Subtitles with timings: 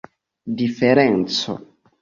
[0.57, 1.53] diferenco